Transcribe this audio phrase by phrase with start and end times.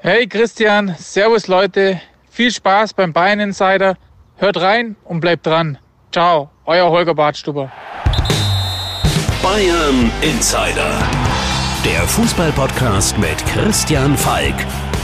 [0.00, 2.00] Hey Christian, Servus Leute,
[2.30, 3.96] viel Spaß beim Bayern Insider.
[4.36, 5.76] Hört rein und bleibt dran.
[6.12, 7.72] Ciao, euer Holger Bartstuber.
[9.42, 10.92] Bayern Insider,
[11.84, 14.54] der Fußballpodcast mit Christian Falk.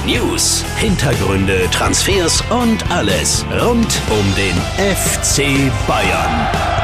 [0.07, 4.55] News, Hintergründe, Transfers und alles rund um den
[4.95, 6.84] FC Bayern.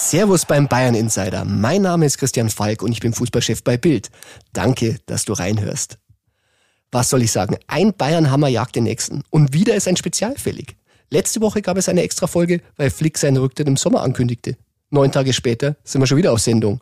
[0.00, 1.44] Servus beim Bayern Insider.
[1.44, 4.10] Mein Name ist Christian Falk und ich bin Fußballchef bei Bild.
[4.52, 5.98] Danke, dass du reinhörst.
[6.92, 7.56] Was soll ich sagen?
[7.66, 9.22] Ein Bayern-Hammer jagt den nächsten.
[9.28, 10.76] Und wieder ist ein Spezial fällig.
[11.10, 14.56] Letzte Woche gab es eine extra Folge, weil Flick seinen Rücktritt im Sommer ankündigte.
[14.88, 16.80] Neun Tage später sind wir schon wieder auf Sendung.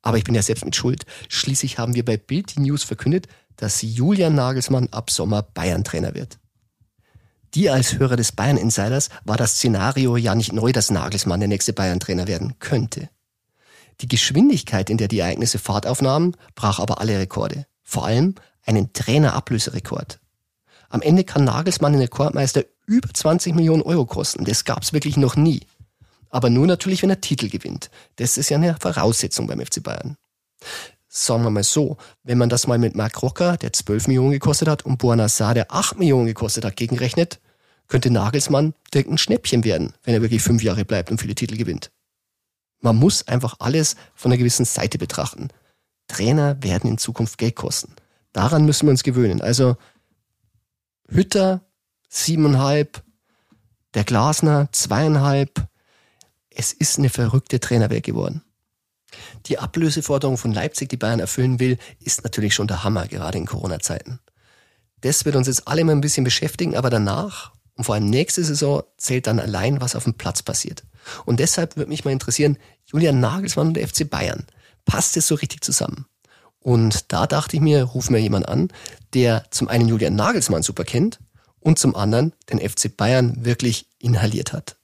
[0.00, 1.04] Aber ich bin ja selbst mit Schuld.
[1.28, 6.38] Schließlich haben wir bei Bild die News verkündet, dass Julian Nagelsmann ab Sommer Bayern-Trainer wird.
[7.54, 11.48] Dir als Hörer des Bayern Insiders war das Szenario ja nicht neu, dass Nagelsmann der
[11.48, 13.08] nächste Bayern-Trainer werden könnte.
[14.00, 17.66] Die Geschwindigkeit, in der die Ereignisse Fahrt aufnahmen, brach aber alle Rekorde.
[17.82, 18.34] Vor allem
[18.64, 20.20] einen Trainerablöserekord.
[20.90, 24.44] Am Ende kann Nagelsmann den Rekordmeister über 20 Millionen Euro kosten.
[24.44, 25.60] Das gab's wirklich noch nie.
[26.30, 27.90] Aber nur natürlich, wenn er Titel gewinnt.
[28.16, 30.16] Das ist ja eine Voraussetzung beim FC Bayern.
[31.24, 34.68] Sagen wir mal so, wenn man das mal mit Mark Rocker, der 12 Millionen gekostet
[34.68, 37.40] hat, und Buonassar, der 8 Millionen gekostet hat, gegenrechnet,
[37.88, 41.56] könnte Nagelsmann direkt ein Schnäppchen werden, wenn er wirklich fünf Jahre bleibt und viele Titel
[41.56, 41.90] gewinnt.
[42.80, 45.48] Man muss einfach alles von einer gewissen Seite betrachten.
[46.06, 47.92] Trainer werden in Zukunft Geld kosten.
[48.32, 49.40] Daran müssen wir uns gewöhnen.
[49.40, 49.76] Also
[51.08, 51.62] Hütter
[52.08, 53.02] siebeneinhalb,
[53.94, 55.66] der Glasner zweieinhalb,
[56.50, 58.42] es ist eine verrückte Trainerwelt geworden.
[59.46, 63.46] Die Ablöseforderung von Leipzig, die Bayern erfüllen will, ist natürlich schon der Hammer, gerade in
[63.46, 64.20] Corona-Zeiten.
[65.00, 68.42] Das wird uns jetzt alle mal ein bisschen beschäftigen, aber danach und vor allem nächste
[68.42, 70.82] Saison zählt dann allein, was auf dem Platz passiert.
[71.24, 74.46] Und deshalb würde mich mal interessieren, Julian Nagelsmann und der FC Bayern,
[74.84, 76.06] passt es so richtig zusammen?
[76.58, 78.68] Und da dachte ich mir, ruf mir jemand an,
[79.14, 81.20] der zum einen Julian Nagelsmann super kennt
[81.60, 84.76] und zum anderen den FC Bayern wirklich inhaliert hat.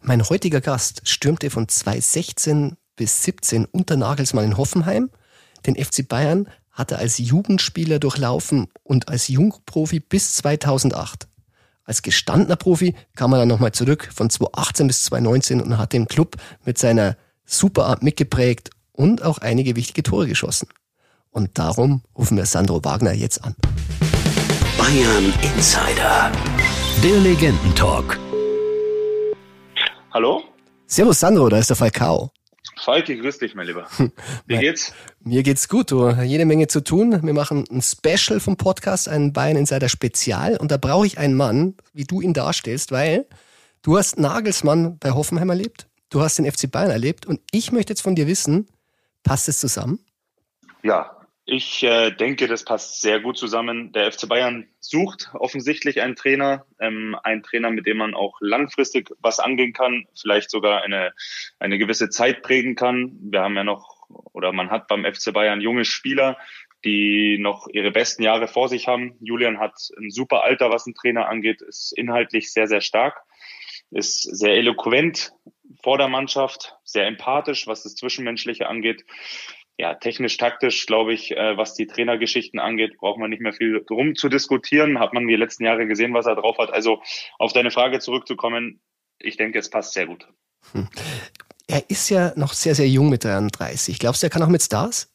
[0.00, 5.08] Mein heutiger Gast stürmte von 2016 bis 17 unter Nagelsmann in Hoffenheim.
[5.64, 11.26] Den FC Bayern hat er als Jugendspieler durchlaufen und als Jungprofi bis 2008.
[11.84, 16.06] Als gestandener Profi kam er dann nochmal zurück von 2018 bis 2019 und hat den
[16.06, 16.36] Club
[16.66, 17.16] mit seiner
[17.46, 20.68] Superart mitgeprägt und auch einige wichtige Tore geschossen.
[21.30, 23.54] Und darum rufen wir Sandro Wagner jetzt an.
[24.76, 26.30] Bayern Insider,
[27.02, 28.18] der Legendentalk.
[30.12, 30.42] Hallo?
[30.86, 32.32] Servus Sandro, da ist der Falcao.
[32.78, 33.86] Falki, grüß dich, mein Lieber.
[34.46, 34.92] Wie geht's?
[35.20, 36.10] Mir geht's gut, du.
[36.10, 37.22] Jede Menge zu tun.
[37.22, 40.56] Wir machen ein Special vom Podcast, ein Bayern Insider Spezial.
[40.56, 43.26] Und da brauche ich einen Mann, wie du ihn darstellst, weil
[43.82, 45.88] du hast Nagelsmann bei Hoffenheim erlebt.
[46.10, 47.26] Du hast den FC Bayern erlebt.
[47.26, 48.68] Und ich möchte jetzt von dir wissen,
[49.22, 49.98] passt es zusammen?
[50.82, 51.17] Ja,
[51.50, 53.90] ich äh, denke, das passt sehr gut zusammen.
[53.92, 59.10] Der FC Bayern sucht offensichtlich einen Trainer, ähm, einen Trainer, mit dem man auch langfristig
[59.20, 61.14] was angehen kann, vielleicht sogar eine,
[61.58, 63.16] eine gewisse Zeit prägen kann.
[63.22, 66.36] Wir haben ja noch, oder man hat beim FC Bayern junge Spieler,
[66.84, 69.16] die noch ihre besten Jahre vor sich haben.
[69.20, 73.22] Julian hat ein super Alter, was ein Trainer angeht, ist inhaltlich sehr, sehr stark,
[73.90, 75.32] ist sehr eloquent
[75.82, 79.06] vor der Mannschaft, sehr empathisch, was das Zwischenmenschliche angeht
[79.78, 83.84] ja, technisch, taktisch, glaube ich, äh, was die Trainergeschichten angeht, braucht man nicht mehr viel
[83.86, 84.98] drum zu diskutieren.
[84.98, 86.72] Hat man die letzten Jahre gesehen, was er drauf hat.
[86.72, 87.00] Also
[87.38, 88.80] auf deine Frage zurückzukommen,
[89.20, 90.26] ich denke, es passt sehr gut.
[90.72, 90.88] Hm.
[91.68, 94.00] Er ist ja noch sehr, sehr jung mit 33.
[94.00, 95.14] Glaubst du, er kann auch mit Stars?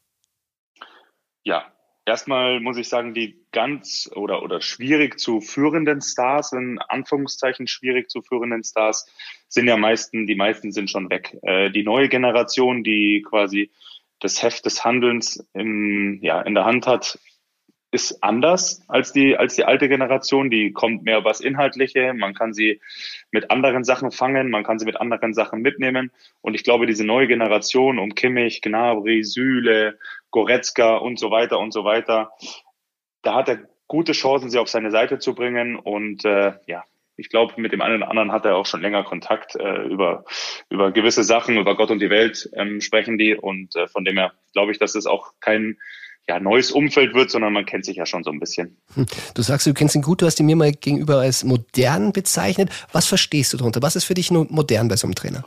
[1.43, 1.65] Ja,
[2.05, 8.09] erstmal muss ich sagen, die ganz oder, oder schwierig zu führenden Stars, in Anführungszeichen schwierig
[8.09, 9.05] zu führenden Stars,
[9.49, 11.37] sind ja meisten, die meisten sind schon weg.
[11.41, 13.71] Äh, die neue Generation, die quasi
[14.23, 17.19] das Heft des Handelns im, ja, in der Hand hat,
[17.91, 20.49] ist anders als die, als die alte Generation.
[20.49, 22.13] Die kommt mehr was Inhaltliche.
[22.13, 22.81] Man kann sie
[23.31, 24.49] mit anderen Sachen fangen.
[24.49, 26.11] Man kann sie mit anderen Sachen mitnehmen.
[26.41, 29.99] Und ich glaube, diese neue Generation um Kimmich, Gnabry, Süle,
[30.31, 32.31] Goretzka und so weiter und so weiter,
[33.21, 35.75] da hat er gute Chancen, sie auf seine Seite zu bringen.
[35.75, 36.83] Und äh, ja,
[37.15, 40.25] ich glaube, mit dem einen oder anderen hat er auch schon länger Kontakt äh, über,
[40.69, 43.35] über gewisse Sachen, über Gott und die Welt ähm, sprechen die.
[43.35, 45.77] Und äh, von dem her glaube ich, dass es auch kein
[46.27, 48.77] ja, neues Umfeld wird, sondern man kennt sich ja schon so ein bisschen.
[48.95, 49.05] Hm.
[49.35, 52.69] Du sagst, du kennst ihn gut, du hast ihn mir mal gegenüber als modern bezeichnet.
[52.91, 53.81] Was verstehst du darunter?
[53.81, 55.45] Was ist für dich modern bei so einem Trainer?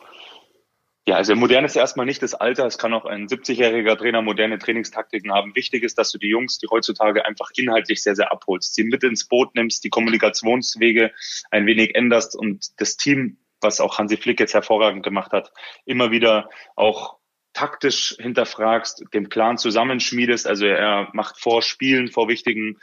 [1.08, 2.66] Ja, also modern ist erstmal nicht das Alter.
[2.66, 5.54] Es kann auch ein 70-jähriger Trainer moderne Trainingstaktiken haben.
[5.54, 9.04] Wichtig ist, dass du die Jungs, die heutzutage einfach inhaltlich sehr, sehr abholst, sie mit
[9.04, 11.12] ins Boot nimmst, die Kommunikationswege
[11.52, 15.52] ein wenig änderst und das Team, was auch Hansi Flick jetzt hervorragend gemacht hat,
[15.84, 17.18] immer wieder auch
[17.52, 20.48] taktisch hinterfragst, den Plan zusammenschmiedest.
[20.48, 22.80] Also er macht vor Spielen, vor wichtigen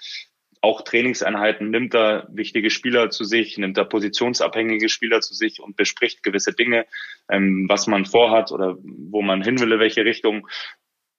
[0.63, 5.75] auch Trainingseinheiten nimmt er wichtige Spieler zu sich, nimmt er positionsabhängige Spieler zu sich und
[5.75, 6.85] bespricht gewisse Dinge,
[7.29, 10.47] ähm, was man vorhat oder wo man hin will, welche Richtung.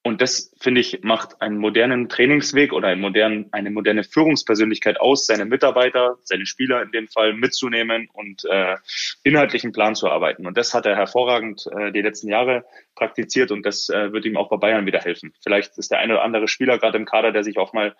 [0.02, 5.26] Und das, finde ich, macht einen modernen Trainingsweg oder einen modernen, eine moderne Führungspersönlichkeit aus,
[5.26, 8.76] seine Mitarbeiter, seine Spieler in dem Fall mitzunehmen und äh,
[9.24, 10.46] inhaltlichen Plan zu arbeiten.
[10.46, 12.64] Und das hat er hervorragend äh, die letzten Jahre
[12.94, 15.34] praktiziert und das äh, wird ihm auch bei Bayern wieder helfen.
[15.42, 17.94] Vielleicht ist der eine oder andere Spieler gerade im Kader, der sich auch mal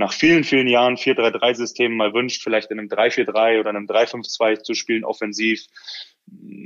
[0.00, 4.74] nach vielen, vielen Jahren 4-3-3-System mal wünscht, vielleicht in einem 3-4-3 oder einem 3-5-2 zu
[4.74, 5.60] spielen, offensiv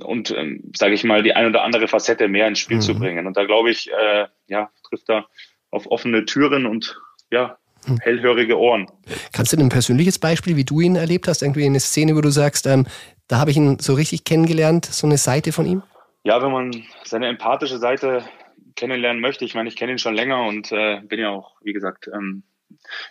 [0.05, 2.83] und, ähm, sage ich mal, die ein oder andere Facette mehr ins Spiel mhm.
[2.83, 3.27] zu bringen.
[3.27, 5.27] Und da glaube ich, äh, ja, trifft er
[5.71, 6.97] auf offene Türen und
[7.31, 7.99] ja, mhm.
[8.01, 8.87] hellhörige Ohren.
[9.33, 12.31] Kannst du ein persönliches Beispiel, wie du ihn erlebt hast, irgendwie eine Szene, wo du
[12.31, 12.87] sagst, ähm,
[13.27, 15.83] da habe ich ihn so richtig kennengelernt, so eine Seite von ihm?
[16.23, 18.25] Ja, wenn man seine empathische Seite
[18.77, 21.73] kennenlernen möchte, ich meine, ich kenne ihn schon länger und äh, bin ja auch, wie
[21.73, 22.45] gesagt, ähm,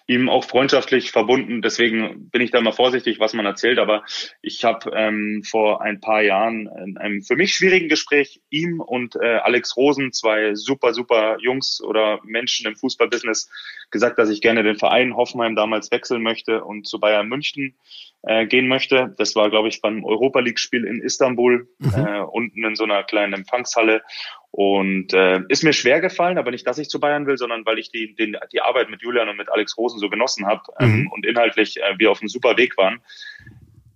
[0.08, 1.62] ihm auch freundschaftlich verbunden.
[1.62, 3.80] Deswegen bin ich da mal vorsichtig, was man erzählt.
[3.80, 4.04] Aber
[4.42, 9.16] ich habe ähm, vor ein paar Jahren in einem für mich schwierigen Gespräch ihm und
[9.16, 13.50] äh, Alex Rosen, zwei super, super Jungs oder Menschen im Fußballbusiness,
[13.92, 17.76] gesagt, dass ich gerne den Verein Hoffenheim damals wechseln möchte und zu Bayern München
[18.24, 19.14] äh, gehen möchte.
[19.18, 21.94] Das war, glaube ich, beim Europa League-Spiel in Istanbul, mhm.
[21.94, 24.02] äh, unten in so einer kleinen Empfangshalle.
[24.56, 27.80] Und äh, ist mir schwer gefallen, aber nicht, dass ich zu Bayern will, sondern weil
[27.80, 31.00] ich die, den, die Arbeit mit Julian und mit Alex Rosen so genossen habe ähm,
[31.00, 31.08] mhm.
[31.12, 33.02] und inhaltlich äh, wir auf einem super Weg waren.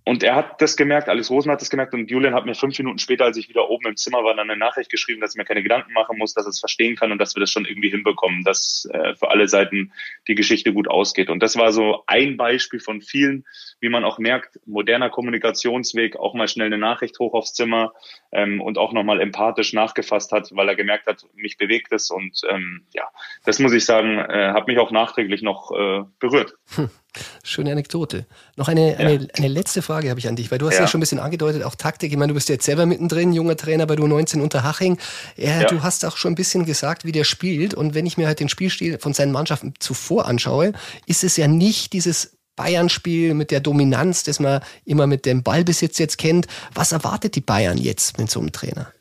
[0.08, 2.78] Und er hat das gemerkt, Alex Rosen hat das gemerkt und Julian hat mir fünf
[2.78, 5.36] Minuten später, als ich wieder oben im Zimmer war, dann eine Nachricht geschrieben, dass ich
[5.36, 7.90] mir keine Gedanken machen muss, dass es verstehen kann und dass wir das schon irgendwie
[7.90, 9.92] hinbekommen, dass äh, für alle Seiten
[10.26, 11.28] die Geschichte gut ausgeht.
[11.28, 13.44] Und das war so ein Beispiel von vielen,
[13.80, 17.92] wie man auch merkt, moderner Kommunikationsweg, auch mal schnell eine Nachricht hoch aufs Zimmer
[18.32, 22.10] ähm, und auch nochmal empathisch nachgefasst hat, weil er gemerkt hat, mich bewegt es.
[22.10, 23.04] Und ähm, ja,
[23.44, 26.54] das muss ich sagen, äh, hat mich auch nachträglich noch äh, berührt.
[26.76, 26.88] Hm.
[27.42, 28.26] Schöne Anekdote.
[28.56, 28.98] Noch eine, ja.
[28.98, 30.82] eine, eine letzte Frage habe ich an dich, weil du hast ja.
[30.82, 30.86] ja.
[30.86, 32.12] schon ein bisschen angedeutet, auch Taktik.
[32.12, 34.98] Ich meine, du bist jetzt selber mittendrin, junger Trainer bei Du19 Unterhaching.
[35.36, 35.68] Ja, ja.
[35.68, 37.74] Du hast auch schon ein bisschen gesagt, wie der spielt.
[37.74, 40.72] Und wenn ich mir halt den Spielstil von seinen Mannschaften zuvor anschaue,
[41.06, 45.98] ist es ja nicht dieses Bayern-Spiel mit der Dominanz, das man immer mit dem Ballbesitz
[45.98, 46.46] jetzt kennt.
[46.74, 48.92] Was erwartet die Bayern jetzt mit so einem Trainer?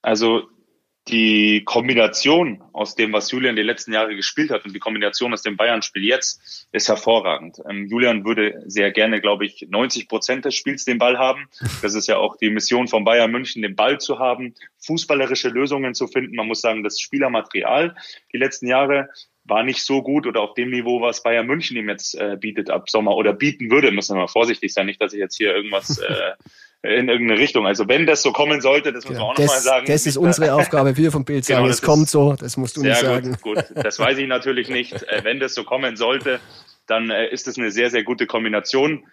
[0.00, 0.42] Also
[1.08, 5.42] die Kombination aus dem, was Julian die letzten Jahre gespielt hat und die Kombination aus
[5.42, 7.58] dem Bayern-Spiel jetzt ist hervorragend.
[7.68, 11.46] Ähm, Julian würde sehr gerne, glaube ich, 90 Prozent des Spiels den Ball haben.
[11.82, 15.94] Das ist ja auch die Mission von Bayern München, den Ball zu haben, fußballerische Lösungen
[15.94, 16.36] zu finden.
[16.36, 17.94] Man muss sagen, das Spielermaterial
[18.32, 19.10] die letzten Jahre
[19.44, 22.70] war nicht so gut oder auf dem Niveau, was Bayern München ihm jetzt äh, bietet
[22.70, 25.54] ab Sommer oder bieten würde, müssen wir mal vorsichtig sein, nicht, dass ich jetzt hier
[25.54, 26.32] irgendwas äh,
[26.84, 27.66] in irgendeine Richtung.
[27.66, 29.86] Also wenn das so kommen sollte, das muss man auch nochmal sagen.
[29.86, 32.82] Das ist unsere Aufgabe, wir vom Bild genau, sagen, es kommt so, das musst du
[32.82, 33.36] nicht sagen.
[33.40, 34.92] Gut, gut, das weiß ich natürlich nicht.
[34.92, 36.40] Äh, wenn das so kommen sollte,
[36.86, 39.06] dann äh, ist es eine sehr, sehr gute Kombination.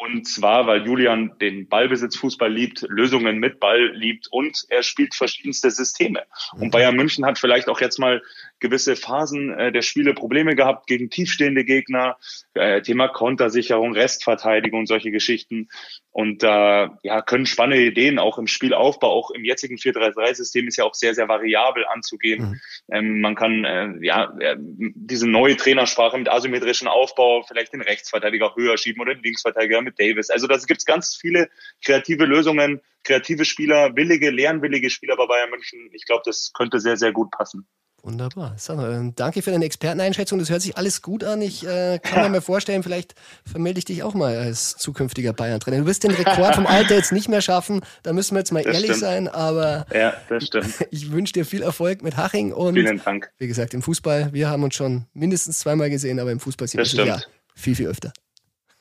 [0.00, 5.70] Und zwar, weil Julian den Ballbesitzfußball liebt, Lösungen mit Ball liebt und er spielt verschiedenste
[5.70, 6.24] Systeme.
[6.58, 8.22] Und Bayern München hat vielleicht auch jetzt mal
[8.62, 12.16] gewisse Phasen äh, der Spiele Probleme gehabt gegen tiefstehende Gegner,
[12.54, 15.68] äh, Thema Kontersicherung, Restverteidigung und solche Geschichten.
[16.10, 20.76] Und da äh, ja, können spannende Ideen auch im Spielaufbau, auch im jetzigen 4-3-3-System ist
[20.76, 22.42] ja auch sehr, sehr variabel anzugehen.
[22.42, 22.60] Mhm.
[22.90, 28.54] Ähm, man kann äh, ja äh, diese neue Trainersprache mit asymmetrischen Aufbau vielleicht den Rechtsverteidiger
[28.54, 30.30] höher schieben oder den Linksverteidiger mit Davis.
[30.30, 31.50] Also da gibt es ganz viele
[31.84, 35.90] kreative Lösungen, kreative Spieler, willige, lernwillige Spieler bei Bayern München.
[35.92, 37.66] Ich glaube, das könnte sehr, sehr gut passen.
[38.04, 38.54] Wunderbar.
[38.58, 40.40] Sandra, ähm, danke für deine Experteneinschätzung.
[40.40, 41.40] Das hört sich alles gut an.
[41.40, 42.28] Ich äh, kann ja.
[42.28, 43.14] mir vorstellen, vielleicht
[43.48, 45.78] vermelde ich dich auch mal als zukünftiger Bayern-Trainer.
[45.78, 47.80] Du wirst den Rekord vom Alter jetzt nicht mehr schaffen.
[48.02, 49.00] Da müssen wir jetzt mal das ehrlich stimmt.
[49.00, 49.28] sein.
[49.28, 50.74] Aber ja, das stimmt.
[50.90, 53.30] ich wünsche dir viel Erfolg mit Haching und Vielen Dank.
[53.38, 56.96] wie gesagt, im Fußball, wir haben uns schon mindestens zweimal gesehen, aber im Fußball sieht
[56.96, 57.20] man ja
[57.54, 58.12] viel, viel öfter.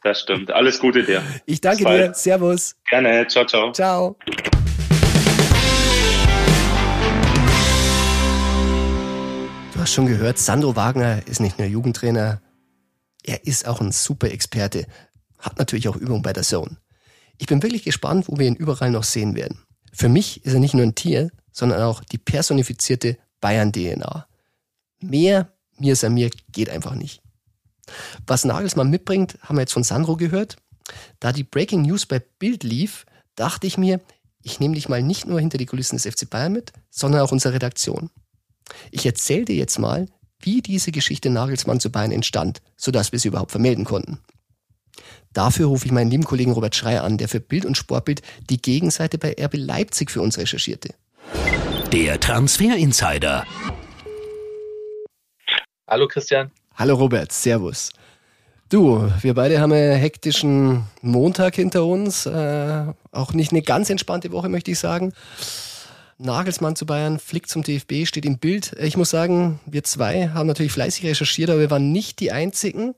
[0.04, 0.50] Das stimmt.
[0.50, 1.22] Alles Gute dir.
[1.46, 2.14] Ich danke dir.
[2.16, 2.76] Servus.
[2.90, 3.28] Gerne.
[3.28, 3.72] Ciao, ciao.
[3.72, 4.18] Ciao.
[9.82, 12.40] Du hast schon gehört, Sandro Wagner ist nicht nur Jugendtrainer,
[13.24, 14.86] er ist auch ein super Experte,
[15.40, 16.78] hat natürlich auch Übung bei der Zone.
[17.40, 19.58] Ich bin wirklich gespannt, wo wir ihn überall noch sehen werden.
[19.92, 24.28] Für mich ist er nicht nur ein Tier, sondern auch die personifizierte Bayern-DNA.
[25.00, 27.24] Mehr mir ist mir geht einfach nicht.
[28.28, 30.58] Was Nagelsmann mitbringt, haben wir jetzt von Sandro gehört.
[31.20, 34.00] Da die Breaking News bei Bild lief, dachte ich mir,
[34.44, 37.32] ich nehme dich mal nicht nur hinter die Kulissen des FC Bayern mit, sondern auch
[37.32, 38.12] unsere Redaktion.
[38.92, 40.08] Ich erzähle dir jetzt mal,
[40.40, 44.20] wie diese Geschichte Nagelsmann zu Bayern entstand, sodass wir sie überhaupt vermelden konnten.
[45.34, 48.62] Dafür rufe ich meinen lieben Kollegen Robert Schreier an, der für Bild und Sportbild die
[48.62, 50.94] Gegenseite bei RB Leipzig für uns recherchierte.
[51.94, 53.46] Der Transfer Insider.
[55.88, 56.52] Hallo Christian.
[56.76, 57.92] Hallo Robert, Servus.
[58.70, 62.26] Du, wir beide haben einen hektischen Montag hinter uns.
[62.26, 65.14] Äh, auch nicht eine ganz entspannte Woche, möchte ich sagen.
[66.22, 68.74] Nagelsmann zu Bayern, Flick zum DFB, steht im Bild.
[68.80, 72.94] Ich muss sagen, wir zwei haben natürlich fleißig recherchiert, aber wir waren nicht die Einzigen.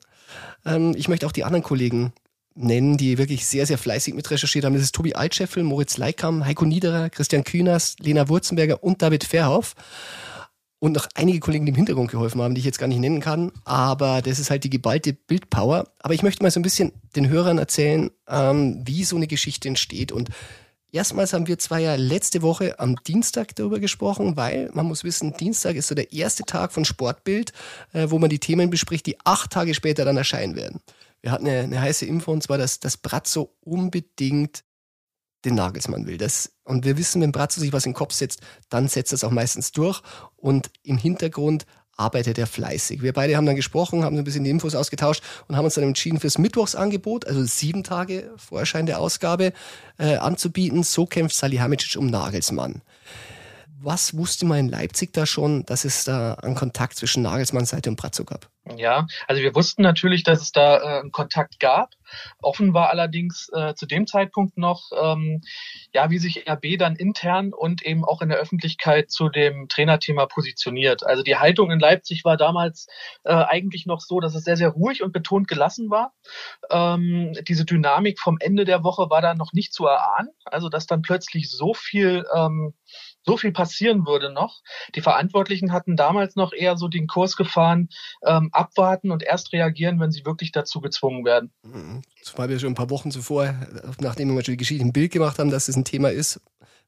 [0.65, 2.13] Ähm, ich möchte auch die anderen Kollegen
[2.55, 4.73] nennen, die wirklich sehr, sehr fleißig mit recherchiert haben.
[4.73, 9.75] Das ist Tobi Altscheffel, Moritz Leikam, Heiko Niederer, Christian Kühners, Lena Wurzenberger und David Verhoff
[10.83, 13.21] und noch einige Kollegen, die im Hintergrund geholfen haben, die ich jetzt gar nicht nennen
[13.21, 13.53] kann.
[13.63, 15.87] Aber das ist halt die geballte Bildpower.
[15.99, 19.69] Aber ich möchte mal so ein bisschen den Hörern erzählen, ähm, wie so eine Geschichte
[19.69, 20.11] entsteht.
[20.11, 20.27] Und
[20.93, 25.35] erstmals haben wir zwei ja letzte Woche am Dienstag darüber gesprochen, weil man muss wissen,
[25.35, 27.51] Dienstag ist so der erste Tag von Sportbild,
[27.91, 30.79] äh, wo man die Themen bespricht, die acht Tage später dann erscheinen werden.
[31.21, 34.63] Wir hatten eine, eine heiße Info und zwar, dass das Bratzo unbedingt
[35.45, 36.17] den Nagelsmann will.
[36.17, 39.15] Das, und wir wissen, wenn Bratzo sich was in den Kopf setzt, dann setzt er
[39.15, 40.01] es auch meistens durch.
[40.37, 43.01] Und im Hintergrund arbeitet er fleißig.
[43.01, 45.83] Wir beide haben dann gesprochen, haben ein bisschen die Infos ausgetauscht und haben uns dann
[45.83, 49.53] entschieden, fürs Mittwochsangebot, also sieben Tage vor Erscheinen der Ausgabe,
[49.97, 50.83] äh, anzubieten.
[50.83, 52.81] So kämpft Salihamidzic um Nagelsmann.
[53.81, 57.89] Was wusste man in Leipzig da schon, dass es da einen Kontakt zwischen Nagelsmann Seite
[57.89, 58.49] und Bratzo gab?
[58.77, 61.89] Ja, also wir wussten natürlich, dass es da äh, einen Kontakt gab.
[62.41, 65.41] Offen war allerdings äh, zu dem Zeitpunkt noch, ähm,
[65.93, 70.27] ja, wie sich RB dann intern und eben auch in der Öffentlichkeit zu dem Trainerthema
[70.27, 71.05] positioniert.
[71.05, 72.87] Also die Haltung in Leipzig war damals
[73.25, 76.13] äh, eigentlich noch so, dass es sehr, sehr ruhig und betont gelassen war.
[76.69, 80.29] Ähm, diese Dynamik vom Ende der Woche war da noch nicht zu erahnen.
[80.45, 82.73] Also dass dann plötzlich so viel ähm,
[83.25, 84.61] so viel passieren würde noch.
[84.95, 87.89] Die Verantwortlichen hatten damals noch eher so den Kurs gefahren,
[88.25, 91.51] ähm, abwarten und erst reagieren, wenn sie wirklich dazu gezwungen werden.
[91.63, 92.01] Mhm.
[92.21, 93.53] Zumal wir schon ein paar Wochen zuvor,
[93.99, 96.39] nachdem wir mal die Geschichte im Bild gemacht haben, dass es ein Thema ist,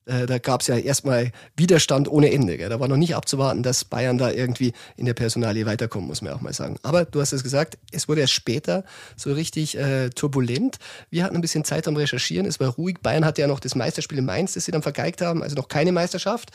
[0.05, 2.57] äh, da gab es ja erstmal Widerstand ohne Ende.
[2.57, 2.69] Gell?
[2.69, 6.33] Da war noch nicht abzuwarten, dass Bayern da irgendwie in der Personalie weiterkommen, muss man
[6.33, 6.77] auch mal sagen.
[6.83, 8.83] Aber du hast es gesagt, es wurde erst später
[9.15, 10.77] so richtig äh, turbulent.
[11.09, 12.97] Wir hatten ein bisschen Zeit am Recherchieren, es war ruhig.
[13.01, 15.67] Bayern hatte ja noch das Meisterspiel in Mainz, das sie dann vergeigt haben, also noch
[15.67, 16.51] keine Meisterschaft.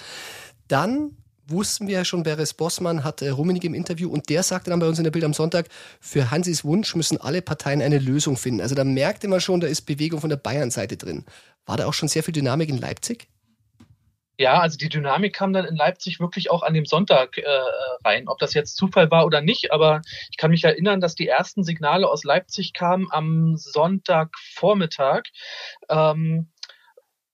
[0.69, 1.17] Dann
[1.51, 4.79] wussten wir ja schon, Beres Bossmann hat äh, Rummenigge im Interview und der sagte dann
[4.79, 5.67] bei uns in der Bild am Sonntag,
[6.01, 8.61] für Hansis Wunsch müssen alle Parteien eine Lösung finden.
[8.61, 11.25] Also da merkte man schon, da ist Bewegung von der Bayern-Seite drin.
[11.67, 13.29] War da auch schon sehr viel Dynamik in Leipzig?
[14.41, 17.45] Ja, also die Dynamik kam dann in Leipzig wirklich auch an dem Sonntag äh,
[18.07, 18.27] rein.
[18.27, 21.63] Ob das jetzt Zufall war oder nicht, aber ich kann mich erinnern, dass die ersten
[21.63, 25.25] Signale aus Leipzig kamen am Sonntagvormittag.
[25.91, 26.49] Ähm,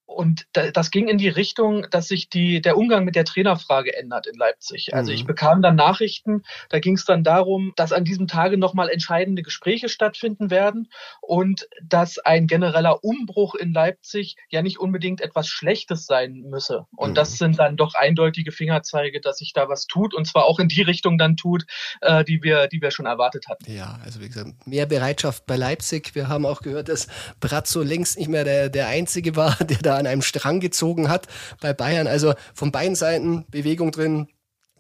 [0.07, 4.29] und das ging in die Richtung, dass sich die, der Umgang mit der Trainerfrage ändert
[4.29, 4.95] in Leipzig.
[4.95, 5.27] Also ich mhm.
[5.27, 9.89] bekam dann Nachrichten, da ging es dann darum, dass an diesem Tage nochmal entscheidende Gespräche
[9.89, 10.89] stattfinden werden
[11.21, 16.87] und dass ein genereller Umbruch in Leipzig ja nicht unbedingt etwas Schlechtes sein müsse.
[16.95, 17.15] Und mhm.
[17.15, 20.69] das sind dann doch eindeutige Fingerzeige, dass sich da was tut und zwar auch in
[20.69, 21.67] die Richtung dann tut,
[22.01, 23.71] äh, die, wir, die wir schon erwartet hatten.
[23.71, 26.15] Ja, also wie gesagt, mehr Bereitschaft bei Leipzig.
[26.15, 27.09] Wir haben auch gehört, dass
[27.41, 31.27] Brazzo längst nicht mehr der, der Einzige war, der da an einem Strang gezogen hat
[31.61, 32.07] bei Bayern.
[32.07, 34.29] Also von beiden Seiten Bewegung drin.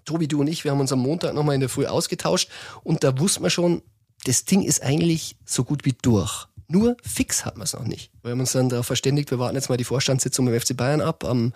[0.04, 2.48] Tobi, du und ich, wir haben uns am Montag nochmal in der Früh ausgetauscht
[2.84, 3.82] und da wusste man schon,
[4.24, 6.46] das Ding ist eigentlich so gut wie durch.
[6.68, 8.10] Nur fix hat man es noch nicht.
[8.22, 11.00] Wir haben uns dann darauf verständigt, wir warten jetzt mal die Vorstandssitzung beim FC Bayern
[11.00, 11.24] ab.
[11.24, 11.52] Am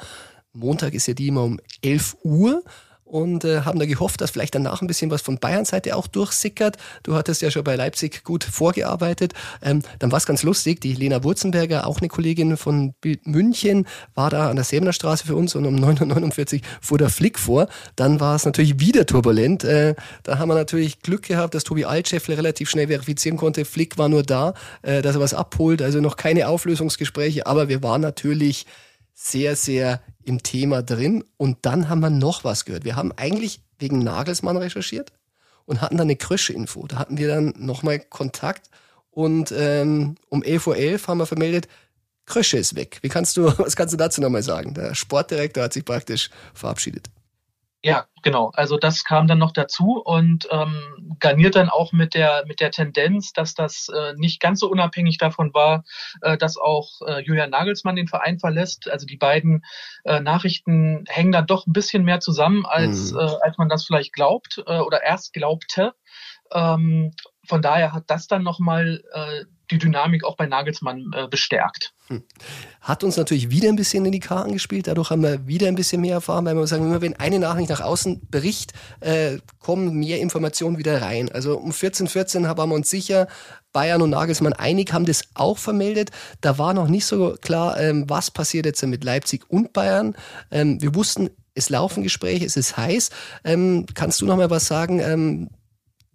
[0.53, 2.63] Montag ist ja die immer um 11 Uhr
[3.11, 6.07] und äh, haben da gehofft, dass vielleicht danach ein bisschen was von Bayern Seite auch
[6.07, 6.77] durchsickert.
[7.03, 9.35] Du hattest ja schon bei Leipzig gut vorgearbeitet.
[9.63, 13.87] Ähm, dann war es ganz lustig, die Lena Wurzenberger, auch eine Kollegin von Bild München,
[14.15, 17.39] war da an der Säbener Straße für uns und um 9.49 Uhr fuhr der Flick
[17.39, 17.69] vor.
[17.97, 19.65] Dann war es natürlich wieder turbulent.
[19.65, 23.65] Äh, da haben wir natürlich Glück gehabt, dass Tobi Altscheffler relativ schnell verifizieren konnte.
[23.65, 25.83] Flick war nur da, äh, dass er was abholt.
[25.83, 28.67] Also noch keine Auflösungsgespräche, aber wir waren natürlich
[29.15, 31.25] sehr, sehr im Thema drin.
[31.37, 32.85] Und dann haben wir noch was gehört.
[32.85, 35.13] Wir haben eigentlich wegen Nagelsmann recherchiert
[35.67, 36.87] und hatten dann eine Krösche-Info.
[36.87, 38.71] Da hatten wir dann nochmal Kontakt
[39.11, 41.69] und ähm, um 11.11 Uhr .11 haben wir vermeldet,
[42.27, 42.99] Krösche ist weg.
[43.03, 44.75] Wie kannst du, was kannst du dazu nochmal sagen?
[44.75, 47.11] Der Sportdirektor hat sich praktisch verabschiedet.
[47.83, 48.51] Ja, genau.
[48.55, 52.71] Also das kam dann noch dazu und ähm, garniert dann auch mit der mit der
[52.71, 55.85] Tendenz, dass das äh, nicht ganz so unabhängig davon war,
[56.21, 58.91] äh, dass auch äh, Julian Nagelsmann den Verein verlässt.
[58.91, 59.65] Also die beiden
[60.05, 63.19] äh, Nachrichten hängen dann doch ein bisschen mehr zusammen, als mhm.
[63.19, 65.95] äh, als man das vielleicht glaubt äh, oder erst glaubte.
[66.53, 67.13] Ähm,
[67.47, 71.93] von daher hat das dann nochmal äh, die Dynamik auch bei Nagelsmann äh, bestärkt.
[72.09, 72.23] Hm.
[72.81, 74.87] Hat uns natürlich wieder ein bisschen in die Karten gespielt.
[74.87, 77.71] Dadurch haben wir wieder ein bisschen mehr erfahren, weil wir sagen, immer wenn eine Nachricht
[77.71, 81.31] nach außen bericht, äh, kommen mehr Informationen wieder rein.
[81.31, 83.29] Also um 14.14 14 waren wir uns sicher,
[83.73, 86.11] Bayern und Nagelsmann einig, haben das auch vermeldet.
[86.41, 90.17] Da war noch nicht so klar, ähm, was passiert jetzt mit Leipzig und Bayern.
[90.51, 93.11] Ähm, wir wussten, Es laufen Gespräche, es ist heiß.
[93.45, 95.51] Ähm, kannst du noch mal was sagen?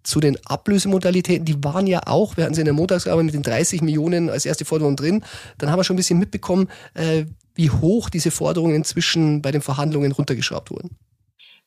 [0.06, 3.42] Zu den Ablösemodalitäten, die waren ja auch, wir hatten sie in der Montagsgabe mit den
[3.42, 5.24] 30 Millionen als erste Forderung drin.
[5.58, 7.24] Dann haben wir schon ein bisschen mitbekommen, äh,
[7.56, 10.96] wie hoch diese Forderungen inzwischen bei den Verhandlungen runtergeschraubt wurden.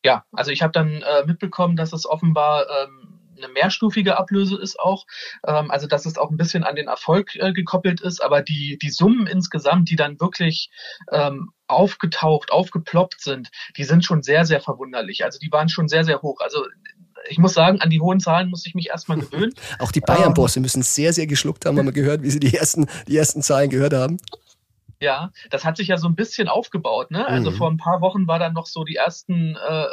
[0.05, 4.79] Ja, also ich habe dann äh, mitbekommen, dass es offenbar ähm, eine mehrstufige Ablöse ist
[4.79, 5.05] auch,
[5.45, 8.77] ähm, also dass es auch ein bisschen an den Erfolg äh, gekoppelt ist, aber die,
[8.81, 10.69] die Summen insgesamt, die dann wirklich
[11.11, 15.23] ähm, aufgetaucht, aufgeploppt sind, die sind schon sehr, sehr verwunderlich.
[15.23, 16.39] Also die waren schon sehr, sehr hoch.
[16.39, 16.65] Also
[17.27, 19.53] ich muss sagen, an die hohen Zahlen muss ich mich erstmal gewöhnen.
[19.79, 22.55] Auch die Bayern-Bosse ähm, müssen sehr, sehr geschluckt haben, haben wir gehört, wie sie die
[22.55, 24.17] ersten, die ersten Zahlen gehört haben.
[25.01, 27.11] Ja, das hat sich ja so ein bisschen aufgebaut.
[27.11, 27.25] Ne?
[27.25, 27.55] Also mhm.
[27.55, 29.85] vor ein paar Wochen war dann noch so die ersten äh,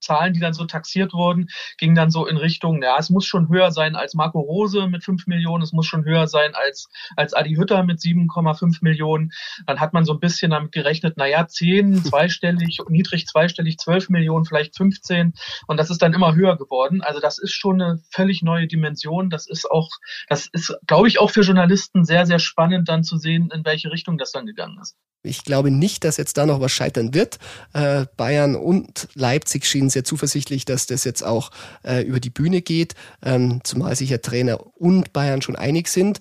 [0.00, 3.48] Zahlen, die dann so taxiert wurden, gingen dann so in Richtung, ja, es muss schon
[3.48, 7.34] höher sein als Marco Rose mit 5 Millionen, es muss schon höher sein als, als
[7.34, 9.30] Adi Hütter mit 7,5 Millionen.
[9.66, 14.44] Dann hat man so ein bisschen damit gerechnet, naja, 10, zweistellig, niedrig zweistellig, 12 Millionen,
[14.44, 15.34] vielleicht 15.
[15.66, 17.02] Und das ist dann immer höher geworden.
[17.02, 19.30] Also das ist schon eine völlig neue Dimension.
[19.30, 19.88] Das ist auch,
[20.28, 23.90] das ist, glaube ich, auch für Journalisten sehr, sehr spannend dann zu sehen, in welche
[23.90, 24.96] Richtung das dann gegangen ist.
[25.22, 27.38] Ich glaube nicht, dass jetzt da noch was scheitern wird.
[27.74, 31.50] Äh, Bayern und Leipzig schienen sehr zuversichtlich, dass das jetzt auch
[31.84, 36.20] äh, über die Bühne geht, ähm, zumal sich ja Trainer und Bayern schon einig sind.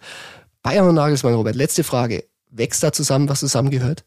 [0.64, 2.26] Bayern und Nagelsmann, Robert, letzte Frage.
[2.50, 4.04] Wächst da zusammen, was zusammengehört?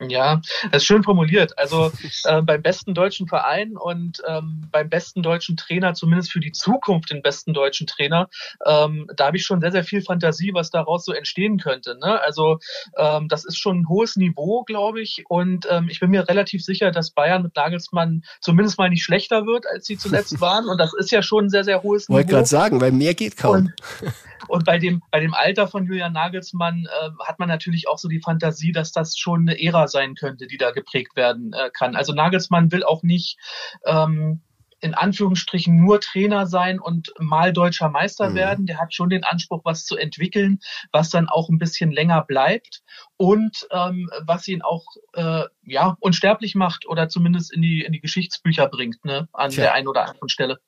[0.00, 1.58] Ja, das ist schön formuliert.
[1.58, 1.90] Also
[2.24, 7.10] äh, beim besten deutschen Verein und ähm, beim besten deutschen Trainer, zumindest für die Zukunft
[7.10, 8.28] den besten deutschen Trainer,
[8.66, 11.96] ähm, da habe ich schon sehr, sehr viel Fantasie, was daraus so entstehen könnte.
[11.98, 12.20] Ne?
[12.20, 12.58] Also
[12.98, 15.24] ähm, das ist schon ein hohes Niveau, glaube ich.
[15.30, 19.46] Und ähm, ich bin mir relativ sicher, dass Bayern mit Nagelsmann zumindest mal nicht schlechter
[19.46, 20.66] wird, als sie zuletzt waren.
[20.68, 22.18] Und das ist ja schon ein sehr, sehr hohes Niveau.
[22.18, 23.72] Wollte gerade sagen, weil mehr geht kaum.
[24.02, 24.12] Und,
[24.48, 28.08] und bei dem, bei dem Alter von Julian Nagelsmann äh, hat man natürlich auch so
[28.08, 31.96] die Fantasie, dass das schon eine Ära sein könnte, die da geprägt werden äh, kann.
[31.96, 33.38] Also Nagelsmann will auch nicht
[33.84, 34.42] ähm,
[34.80, 38.34] in Anführungsstrichen nur Trainer sein und mal deutscher Meister mhm.
[38.34, 38.66] werden.
[38.66, 40.60] Der hat schon den Anspruch, was zu entwickeln,
[40.92, 42.82] was dann auch ein bisschen länger bleibt
[43.16, 44.84] und ähm, was ihn auch
[45.14, 49.64] äh, ja unsterblich macht oder zumindest in die in die Geschichtsbücher bringt, ne, an Tja.
[49.64, 50.58] der einen oder anderen Stelle.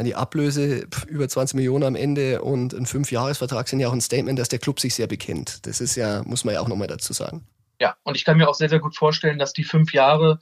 [0.00, 4.38] Die Ablöse über 20 Millionen am Ende und ein Fünfjahresvertrag sind ja auch ein Statement,
[4.38, 5.66] dass der Club sich sehr bekennt.
[5.66, 7.46] Das ist ja, muss man ja auch nochmal dazu sagen.
[7.80, 10.38] Ja, und ich kann mir auch sehr, sehr gut vorstellen, dass die fünf Jahre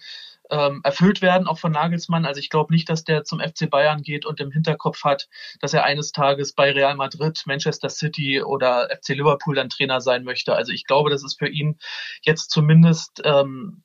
[0.51, 2.27] ähm, erfüllt werden, auch von Nagelsmann.
[2.27, 5.29] Also ich glaube nicht, dass der zum FC Bayern geht und im Hinterkopf hat,
[5.61, 10.25] dass er eines Tages bei Real Madrid, Manchester City oder FC Liverpool dann Trainer sein
[10.25, 10.55] möchte.
[10.55, 11.79] Also ich glaube, das ist für ihn
[12.23, 13.83] jetzt zumindest ähm,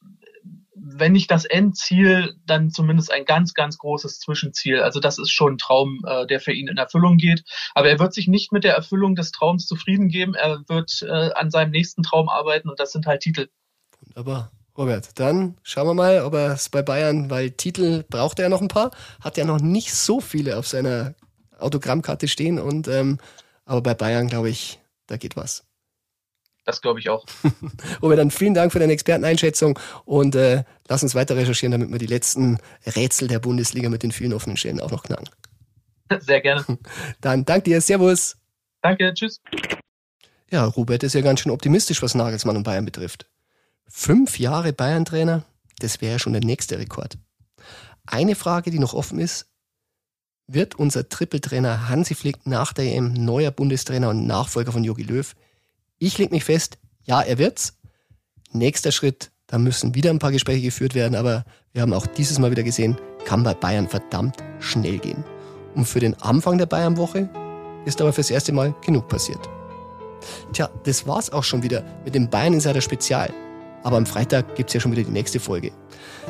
[0.81, 4.81] wenn nicht das Endziel, dann zumindest ein ganz, ganz großes Zwischenziel.
[4.81, 7.43] Also das ist schon ein Traum, äh, der für ihn in Erfüllung geht.
[7.75, 10.33] Aber er wird sich nicht mit der Erfüllung des Traums zufrieden geben.
[10.35, 13.49] Er wird äh, an seinem nächsten Traum arbeiten und das sind halt Titel.
[14.01, 14.51] Wunderbar.
[14.77, 18.49] Robert, dann schauen wir mal, ob er es bei Bayern, weil Titel braucht er ja
[18.49, 21.15] noch ein paar, hat ja noch nicht so viele auf seiner
[21.57, 23.17] Autogrammkarte stehen und ähm,
[23.65, 25.65] aber bei Bayern glaube ich, da geht was.
[26.69, 27.25] Das glaube ich auch.
[28.03, 31.97] Robert, dann vielen Dank für deine Experteneinschätzung und äh, lass uns weiter recherchieren, damit wir
[31.97, 35.27] die letzten Rätsel der Bundesliga mit den vielen offenen Stellen auch noch knacken.
[36.19, 36.63] Sehr gerne.
[37.21, 38.37] Dann danke dir, Servus.
[38.83, 39.41] Danke, tschüss.
[40.51, 43.25] Ja, Robert ist ja ganz schön optimistisch, was Nagelsmann und Bayern betrifft.
[43.87, 45.43] Fünf Jahre Bayern-Trainer,
[45.79, 47.17] das wäre ja schon der nächste Rekord.
[48.05, 49.47] Eine Frage, die noch offen ist,
[50.45, 55.33] wird unser Trippeltrainer Hansi Flick nach der EM neuer Bundestrainer und Nachfolger von Jogi Löw?
[56.01, 57.73] Ich lege mich fest, ja, er wird's.
[58.53, 62.39] Nächster Schritt, da müssen wieder ein paar Gespräche geführt werden, aber wir haben auch dieses
[62.39, 65.25] Mal wieder gesehen, kann bei Bayern verdammt schnell gehen.
[65.75, 67.29] Und für den Anfang der Bayernwoche
[67.85, 69.49] ist aber fürs erste Mal genug passiert.
[70.53, 73.33] Tja, das war's auch schon wieder mit dem Bayern Insider Spezial.
[73.83, 75.71] Aber am Freitag gibt's ja schon wieder die nächste Folge.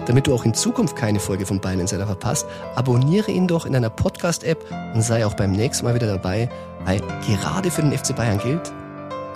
[0.07, 3.73] Damit du auch in Zukunft keine Folge von Bayern Insider verpasst, abonniere ihn doch in
[3.73, 6.49] deiner Podcast-App und sei auch beim nächsten Mal wieder dabei,
[6.85, 8.71] weil gerade für den FC Bayern gilt,